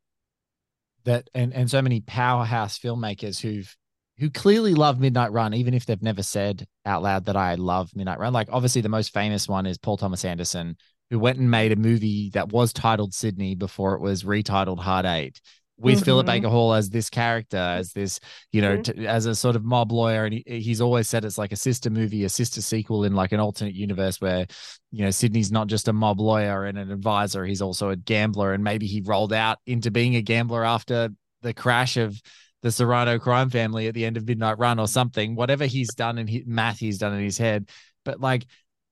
[1.04, 3.76] that and and so many powerhouse filmmakers who've
[4.18, 7.92] who clearly love midnight run even if they've never said out loud that i love
[7.96, 10.76] midnight run like obviously the most famous one is paul thomas anderson
[11.10, 15.06] who went and made a movie that was titled sydney before it was retitled hard
[15.06, 15.40] eight
[15.80, 16.28] with Philip Mhm.
[16.28, 18.20] Baker Hall as this character, as this,
[18.52, 18.84] you know, Mhm.
[18.96, 21.56] t- as a sort of mob lawyer, and he, he's always said it's like a
[21.58, 24.48] sister movie, a sister sequel in like an alternate universe where
[24.92, 28.54] you know, Sydney's not just a mob lawyer and an advisor, he's also a gambler.
[28.54, 31.10] And maybe he rolled out into being a gambler after
[31.42, 32.20] the crash of
[32.64, 36.18] the Serrano crime family at the end of Midnight Run or something, whatever he's done
[36.18, 37.70] in his math he's done in his head.
[38.06, 38.46] But like,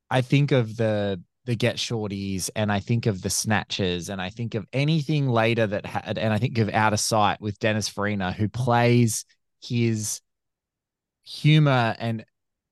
[0.09, 4.29] I think of the, the Get Shorties and I think of the snatches and I
[4.29, 7.87] think of anything later that had, and I think of Out of Sight with Dennis
[7.87, 9.25] Farina, who plays
[9.61, 10.21] his
[11.23, 12.25] humor and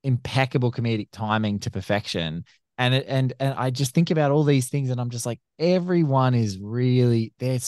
[0.03, 2.45] impeccable comedic timing to perfection.
[2.77, 5.39] And it, and and I just think about all these things and I'm just like
[5.59, 7.59] everyone is really they're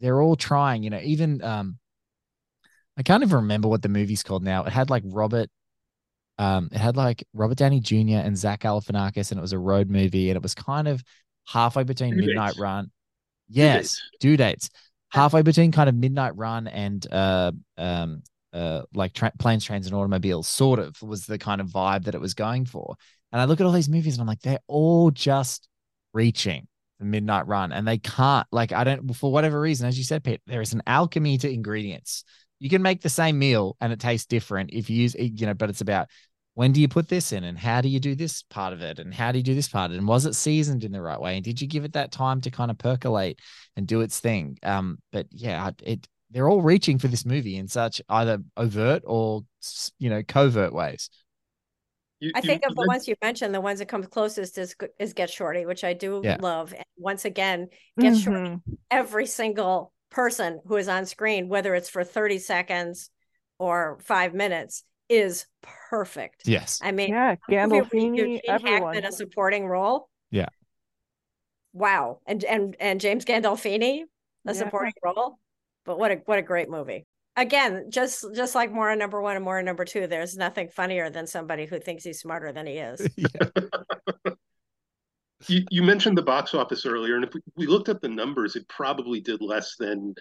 [0.00, 1.78] they're all trying you know even um
[2.96, 4.64] I can't even remember what the movie's called now.
[4.64, 5.50] It had like Robert
[6.38, 8.18] um it had like Robert Downey Jr.
[8.24, 11.02] and Zach Galifianakis and it was a road movie and it was kind of
[11.46, 12.56] halfway between Due Midnight Dates.
[12.56, 12.90] Run
[13.58, 14.02] Due yes Dates.
[14.20, 14.70] due dates
[15.10, 18.22] halfway between kind of Midnight Run and uh um
[18.52, 22.14] uh like tra- planes trains and automobiles sort of was the kind of vibe that
[22.14, 22.96] it was going for
[23.32, 25.68] and I look at all these movies and I'm like, they're all just
[26.14, 26.68] reaching
[27.00, 30.24] the midnight run and they can't, like, I don't, for whatever reason, as you said,
[30.24, 32.24] Pete, there is an alchemy to ingredients.
[32.58, 35.54] You can make the same meal and it tastes different if you use, you know,
[35.54, 36.08] but it's about
[36.54, 38.98] when do you put this in and how do you do this part of it
[38.98, 41.02] and how do you do this part of it and was it seasoned in the
[41.02, 43.38] right way and did you give it that time to kind of percolate
[43.76, 44.56] and do its thing?
[44.62, 49.42] Um, but yeah, it, they're all reaching for this movie in such either overt or,
[49.98, 51.10] you know, covert ways.
[52.20, 54.74] You- I you- think of the ones you mentioned, the ones that come closest is
[54.98, 56.38] is Get Shorty, which I do Yeah.
[56.40, 56.72] love.
[56.72, 57.68] And once again,
[58.00, 58.60] Get Shorty, Mhm.
[58.90, 63.10] every single person who is on screen, whether it's for 30 seconds
[63.58, 65.46] or five minutes, is
[65.90, 66.42] perfect.
[66.46, 66.80] Yes.
[66.82, 68.94] I mean, Yeah, a you give Gandolfini, everyone.
[68.94, 70.08] Hackman a supporting role.
[70.30, 70.48] Yeah.
[71.72, 72.20] Wow.
[72.26, 74.06] And and and James Gandolfini, a
[74.46, 74.52] Yeah.
[74.52, 75.38] supporting role.
[75.84, 77.06] But what a what a great movie.
[77.36, 81.26] Again, just just like Mora number one and Mora number two, there's nothing funnier than
[81.26, 83.06] somebody who thinks he's smarter than he is.
[83.16, 84.32] yeah.
[85.48, 88.56] You, you mentioned the box office earlier, and if we, we looked at the numbers,
[88.56, 90.14] it probably did less than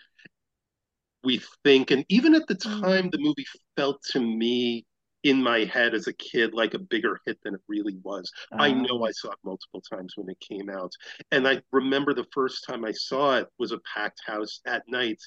[1.24, 1.92] we think.
[1.92, 2.82] And even at the hmm.
[2.82, 4.86] time, the movie felt to me
[5.26, 8.32] in my head as a kid like a bigger hit than it really was.
[8.54, 8.82] I uh-huh.
[8.82, 10.92] know I saw it multiple times when it came out.
[11.32, 15.20] And I remember the first time I saw it was a packed house at night.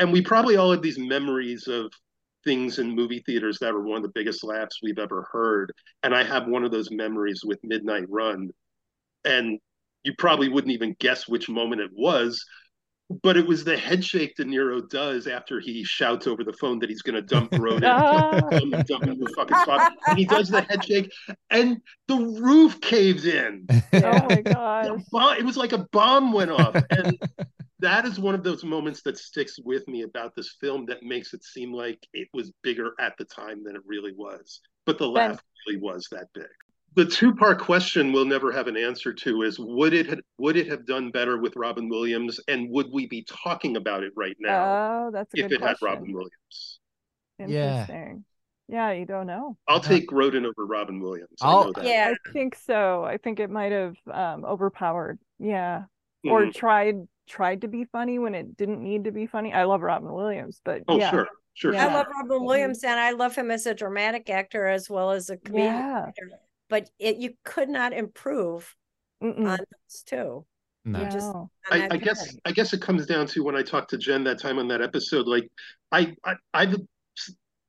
[0.00, 1.92] And we probably all have these memories of
[2.44, 5.72] things in movie theaters that were one of the biggest laughs we've ever heard.
[6.02, 8.50] And I have one of those memories with Midnight Run.
[9.24, 9.58] And
[10.04, 12.44] you probably wouldn't even guess which moment it was,
[13.22, 16.78] but it was the head shake De Niro does after he shouts over the phone
[16.78, 18.38] that he's going to dump Grodin, Ah.
[18.50, 19.92] dump, dump him in the fucking spot.
[20.06, 21.10] And he does the head shake,
[21.50, 23.66] and the roof caves in.
[23.94, 25.38] Oh my god!
[25.38, 27.18] It was like a bomb went off, and
[27.80, 31.32] that is one of those moments that sticks with me about this film that makes
[31.34, 34.60] it seem like it was bigger at the time than it really was.
[34.84, 36.46] But the Ben- laugh really was that big.
[36.94, 40.66] The two-part question we'll never have an answer to is would it had, would it
[40.68, 45.06] have done better with Robin Williams, and would we be talking about it right now
[45.06, 46.12] Oh, that's a if good it had Robin.
[46.12, 46.80] Williams?
[47.38, 47.46] Yeah.
[47.82, 48.24] Interesting.
[48.70, 49.56] Yeah, you don't know.
[49.68, 49.88] I'll Uh-huh.
[49.88, 51.38] take Grodin over Robin Williams.
[51.40, 51.84] I I'll- know that.
[51.84, 52.12] Yeah.
[52.26, 53.04] I think so.
[53.04, 55.18] I think it might have um overpowered.
[55.38, 55.84] Yeah.
[56.24, 56.54] Or Mhm.
[56.54, 59.52] tried tried to be funny when it didn't need to be funny.
[59.52, 61.10] I love Robin Williams, but Oh, yeah.
[61.10, 61.74] sure, sure.
[61.74, 61.86] Yeah.
[61.86, 65.30] I love Robin Williams and I love him as a dramatic actor as well as
[65.30, 65.74] a comedian.
[65.74, 66.04] Yeah.
[66.08, 66.30] actor.
[66.68, 68.74] But it you could not improve
[69.22, 69.46] Mm-mm.
[69.46, 70.44] on those two.
[70.84, 71.00] No.
[71.00, 71.08] Yeah.
[71.08, 71.34] just-
[71.70, 72.36] I, I guess.
[72.44, 74.80] I guess it comes down to when I talked to Jen that time on that
[74.80, 75.26] episode.
[75.26, 75.50] Like,
[75.92, 76.76] I, I I've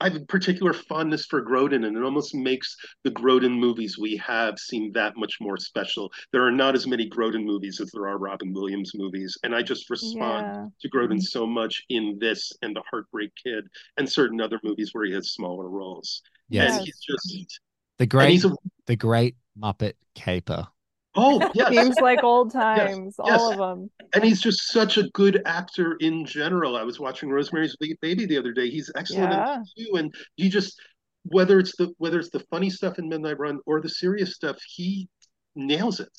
[0.02, 4.16] I have a particular fondness for Grodin, and it almost makes the Grodin movies we
[4.18, 6.10] have seem that much more special.
[6.32, 9.62] There are not as many Grodin movies as there are Robin Williams movies, and I
[9.62, 10.66] just respond Yeah.
[10.80, 11.20] to Grodin mm-hmm.
[11.20, 15.32] so much in this and The Heartbreak Kid and certain other movies where he has
[15.32, 16.22] smaller roles.
[16.47, 16.78] Yes.
[16.78, 17.60] And he's just
[18.00, 18.56] The great a
[18.88, 20.68] the great Muppet caper.
[21.16, 21.70] oh yes.
[21.70, 23.41] Seems like old times, all yes.
[23.52, 23.91] of them.
[24.14, 26.76] and he's just such a good actor in general.
[26.78, 28.70] I was watching Rosemary's Baby the other day.
[28.70, 29.58] He's excellent Yeah.
[29.58, 30.80] in too, and he just
[31.24, 34.58] whether it's the whether it's the funny stuff in Midnight Run or the serious stuff,
[34.76, 35.10] he
[35.56, 36.18] nails it.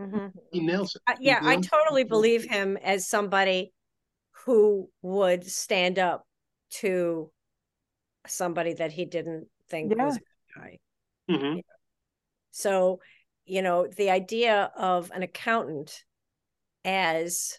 [0.00, 0.32] Mhm.
[0.52, 1.02] He nails it.
[1.06, 1.70] Uh, He yeah, I nails it.
[1.70, 3.72] totally believe him as somebody
[4.46, 6.26] who would stand up
[6.70, 7.30] to
[8.26, 10.06] somebody that he didn't think Yeah.
[10.06, 10.26] was a good
[10.62, 10.78] guy.
[11.28, 11.62] Mhm.
[12.50, 13.00] So,
[13.46, 16.04] you know, the idea of an accountant
[16.84, 17.58] as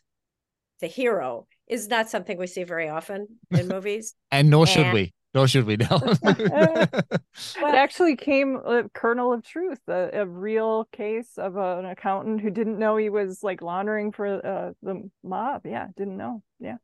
[0.82, 4.16] the hero is not something we see very often in movies.
[4.32, 5.14] And nor should And- we.
[5.36, 6.00] Nor should we now.
[6.24, 12.50] It actually came a kernel of truth, a, a real case of an accountant who
[12.50, 15.68] didn't know he was like laundering for uh, the mob.
[15.68, 16.42] Yeah, didn't know.
[16.60, 16.78] Yeah.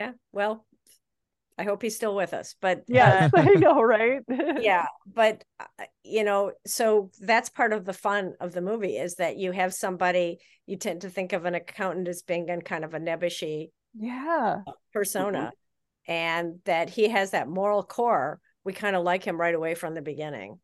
[0.00, 0.12] Yeah.
[0.32, 0.64] Well,
[1.60, 4.22] I hope he's still with us, but yeah, uh, I know, right?
[4.28, 9.16] yeah, but uh, you know, so that's part of the fun of the movie is
[9.16, 12.82] that you have somebody you tend to think of an accountant as being in kind
[12.84, 14.62] of a nebbishy Yeah.
[14.94, 15.52] persona,
[16.08, 18.40] and that he has that moral core.
[18.64, 20.58] We kind of like him right away from the beginning.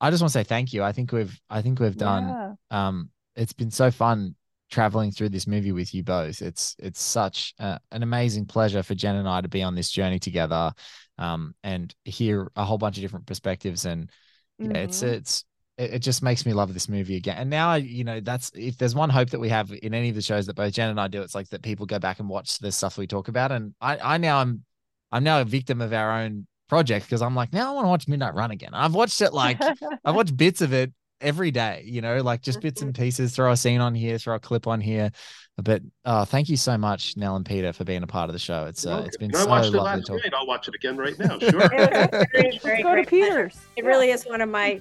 [0.00, 0.82] I just want to say thank you.
[0.82, 2.52] I think we've I think we've done Yeah.
[2.70, 4.34] um it's been so fun
[4.74, 6.42] traveling through this movie with you both.
[6.42, 9.90] It's it's such uh, an amazing pleasure for Jen and I to be on this
[9.90, 10.72] journey together
[11.16, 14.10] um and hear a whole bunch of different perspectives and
[14.58, 15.44] yeah, it's it's
[15.78, 17.36] it, it just makes me love this movie again.
[17.36, 20.16] And now, you know, that's if there's one hope that we have in any of
[20.16, 22.28] the shows that both Jen and I do, it's like that people go back and
[22.28, 23.52] watch the stuff we talk about.
[23.52, 24.64] And I, I now I'm,
[25.12, 27.88] I'm now a victim of our own project because I'm like, now I want to
[27.90, 28.70] watch Midnight Run again.
[28.72, 29.60] I've watched it like,
[30.04, 30.92] I've watched bits of it
[31.24, 34.36] every day, you know, like just bits and pieces, throw a scene on here, throw
[34.36, 35.10] a clip on here.
[35.56, 38.38] But uh, thank you so much, Nell and Peter, for being a part of the
[38.38, 38.66] show.
[38.66, 40.22] It's uh, it's been And I so watched it lovely last to talk.
[40.24, 40.34] night.
[40.34, 41.38] I'll watch it again right now.
[41.38, 41.68] Sure.
[41.68, 43.04] Very, very Go to.
[43.04, 43.56] Peters.
[43.76, 44.80] It really is one of my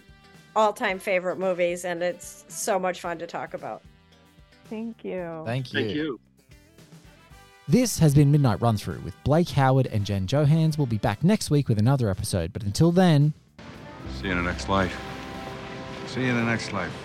[0.56, 3.82] all-time favorite movies, and it's so much fun to talk about.
[4.70, 5.44] Thank you.
[5.46, 5.80] Thank you.
[5.80, 6.20] Thank you.
[7.68, 10.78] This has been Midnight Run Through with Blake Howard and Jen Johans.
[10.78, 12.52] We'll be back next week with another episode.
[12.52, 13.34] But until then,
[14.20, 14.94] See you in the next life.
[16.14, 17.03] See you in the next life.